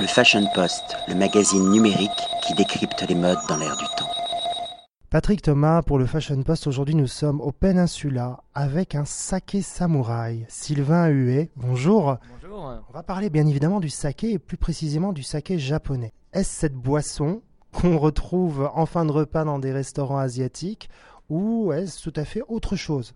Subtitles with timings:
[0.00, 2.10] Le Fashion Post, le magazine numérique
[2.46, 4.08] qui décrypte les modes dans l'air du temps.
[5.10, 6.68] Patrick Thomas pour le Fashion Post.
[6.68, 10.46] Aujourd'hui, nous sommes au Peninsula avec un saké samouraï.
[10.48, 12.18] Sylvain Huet, bonjour.
[12.40, 12.80] Bonjour.
[12.88, 16.12] On va parler bien évidemment du saké et plus précisément du saké japonais.
[16.32, 17.42] Est-ce cette boisson
[17.72, 20.90] qu'on retrouve en fin de repas dans des restaurants asiatiques
[21.28, 23.14] ou est-ce tout à fait autre chose?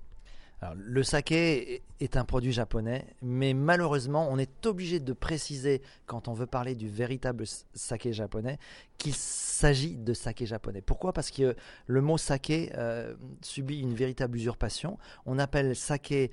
[0.76, 6.32] Le saké est un produit japonais, mais malheureusement, on est obligé de préciser, quand on
[6.32, 7.44] veut parler du véritable
[7.74, 8.58] saké japonais,
[8.98, 10.80] qu'il s'agit de saké japonais.
[10.80, 11.12] Pourquoi?
[11.12, 11.56] Parce que
[11.86, 14.98] le mot saké euh, subit une véritable usurpation.
[15.26, 16.30] On appelle saké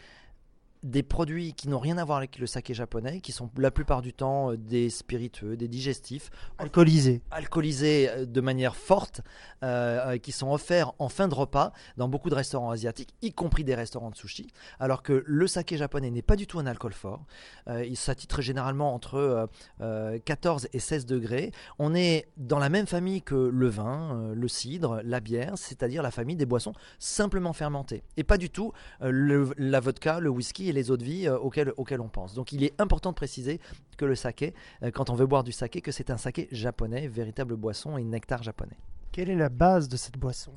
[0.84, 4.02] des produits qui n'ont rien à voir avec le saké japonais, qui sont la plupart
[4.02, 7.22] du temps euh, des spiritueux, des digestifs, Alcoolisé.
[7.32, 9.22] alcoolisés euh, de manière forte,
[9.64, 13.64] euh, qui sont offerts en fin de repas dans beaucoup de restaurants asiatiques, y compris
[13.66, 14.48] des restaurants de sushi,
[14.80, 17.26] alors que le saké japonais n'est pas du tout un alcool fort.
[17.68, 19.46] Euh, il s'attitre généralement entre euh,
[19.82, 21.52] euh, 14 et 16 degrés.
[21.78, 26.12] On est dans la même famille que le vin, le cidre, la bière, c'est-à-dire la
[26.12, 30.74] famille des boissons simplement fermentées, et pas du tout le- la vodka, le whisky et
[30.74, 32.34] les eaux de vie euh, auxquelles, auxquelles on pense.
[32.34, 33.60] Donc il est important de préciser
[33.98, 34.54] que le saké,
[34.84, 38.04] euh, quand on veut boire du saké, que c'est un saké japonais, véritable boisson et
[38.04, 38.78] nectar japonais.
[39.12, 40.54] Quelle est la base de cette boisson?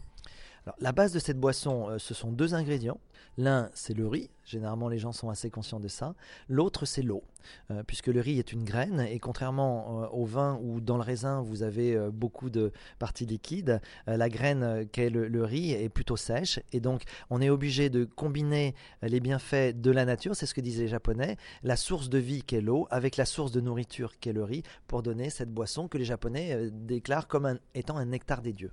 [0.78, 3.00] La base de cette boisson, euh, ce sont deux ingrédients.
[3.36, 4.30] L'un, c'est le riz.
[4.44, 6.14] Généralement, les gens sont assez conscients de ça.
[6.48, 7.24] L'autre, c'est l'eau,
[7.70, 9.00] euh, puisque le riz est une graine.
[9.00, 13.80] Et contrairement euh, au vin où dans le raisin, vous avez beaucoup de parties liquides,
[14.06, 16.60] la graine qu'est le, riz est plutôt sèche.
[16.72, 20.60] Et donc, on est obligé de combiner les bienfaits de la nature, c'est ce que
[20.60, 24.32] disaient les Japonais, la source de vie qu'est l'eau, avec la source de nourriture qu'est
[24.32, 28.52] le riz, pour donner cette boisson que les Japonais déclarent comme étant un nectar des
[28.52, 28.72] dieux.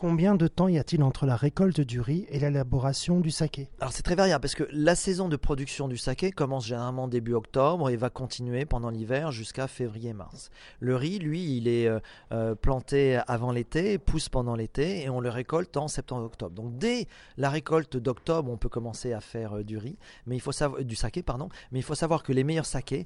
[0.00, 3.68] Combien de temps y a-t-il entre la récolte du riz et l'élaboration du saké?
[3.80, 7.34] Alors c'est très variable parce que la saison de production du saké commence généralement début
[7.34, 10.48] octobre et va continuer pendant l'hiver jusqu'à février-mars.
[10.78, 12.00] Le riz, lui, il est euh,
[12.32, 16.54] euh, planté avant l'été, pousse pendant l'été et on le récolte en septembre-octobre.
[16.54, 17.06] Donc dès
[17.36, 20.82] la récolte d'octobre, on peut commencer à faire euh, du riz, mais il faut savoir
[20.82, 23.04] du saké pardon, mais il faut savoir que les meilleurs sakés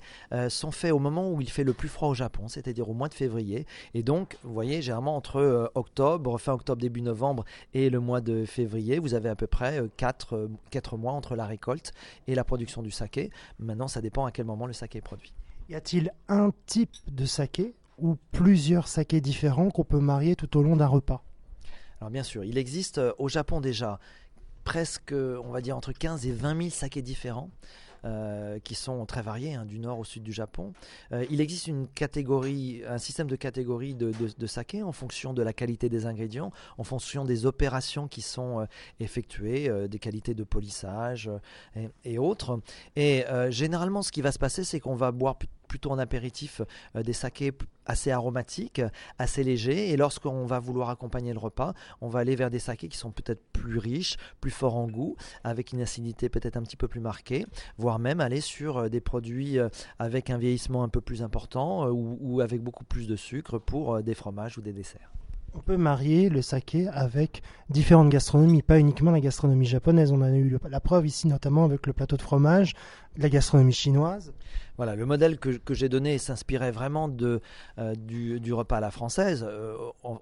[0.49, 3.09] sont faits au moment où il fait le plus froid au Japon, c'est-à-dire au mois
[3.09, 3.66] de février.
[3.94, 8.45] Et donc, vous voyez, généralement entre octobre, fin octobre, début novembre et le mois de
[8.45, 11.93] février, vous avez à peu près 4, mois entre la récolte
[12.27, 13.31] et la production du saké.
[13.59, 15.33] Maintenant, ça dépend à quel moment le saké est produit.
[15.71, 20.62] Y a-t-il un type de saké ou plusieurs sakés différents qu'on peut marier tout au
[20.62, 21.25] long d'un repas?
[22.00, 23.99] Alors bien sûr, il existe euh, au Japon déjà
[24.65, 27.51] presque, on va dire, entre 15 et 20 000 sakés différents.
[28.04, 30.72] Euh, qui sont très variés, hein, du nord au sud du Japon.
[31.12, 35.42] Euh, il existe une catégorie, un système de catégories de, de, saké en fonction de
[35.42, 38.66] la qualité des ingrédients, en fonction des opérations qui sont euh,
[39.00, 41.31] effectuées, des qualités de polissage
[41.76, 42.60] et, et autres.
[42.97, 45.36] Et généralement, ce qui va se passer, c'est qu'on va boire
[45.75, 46.61] plutôt en apéritif
[46.95, 47.51] euh, des sakés
[47.85, 48.81] assez aromatiques,
[49.19, 49.91] assez légers.
[49.91, 53.11] Et lorsqu'on va vouloir accompagner le repas, on va aller vers des sakés qui sont
[53.11, 57.01] peut-être plus riches, plus forts en goût, avec une acidité peut-être un petit peu plus
[57.01, 57.45] marquée,
[57.77, 59.69] voire même aller sur euh, des produits euh,
[59.99, 64.01] avec un vieillissement un peu plus important ou, ou avec beaucoup plus de sucre pour
[64.01, 65.11] des fromages ou des desserts.
[65.57, 70.11] On peut marier le saké avec différentes gastronomies, pas uniquement la gastronomie japonaise.
[70.11, 72.75] On en a eu la preuve ici, notamment avec le plateau de fromage,
[73.17, 74.33] la gastronomie chinoise.
[74.77, 77.41] Voilà, le modèle que, que j'ai donné s'inspirait vraiment de,
[77.79, 79.47] euh, du, du repas à la française.
[79.49, 79.77] Euh,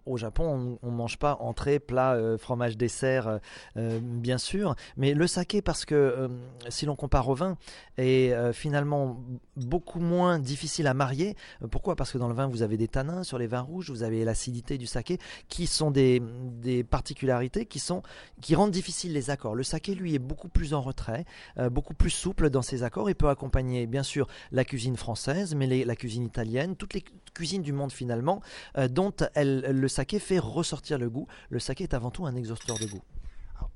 [0.04, 3.40] au, Japon, on ne mange pas entrée, plat, euh, fromage, dessert,
[3.74, 4.74] bien sûr.
[4.96, 6.28] Mais le saké, parce que
[6.68, 7.56] si l'on compare au vin,
[7.96, 9.20] est finalement
[9.56, 11.36] beaucoup moins difficile à marier.
[11.70, 11.96] Pourquoi?
[11.96, 14.24] Parce que dans le vin, vous avez des tanins, sur les vins rouges, vous avez
[14.24, 15.18] l'acidité du saké,
[15.48, 16.22] qui sont des,
[16.60, 18.02] des particularités qui, sont,
[18.40, 19.54] qui rendent difficiles les accords.
[19.54, 21.24] Le saké, lui, est beaucoup plus en retrait,
[21.70, 23.08] beaucoup plus souple dans ses accords.
[23.08, 27.04] Il peut accompagner, bien sûr, la cuisine française, mais la cuisine italienne, toutes les
[27.34, 28.40] cuisines du monde finalement,
[28.76, 31.26] euh, dont elle- le saké fait ressortir le goût.
[31.50, 33.02] Le saké est avant tout un exhausteur de goût.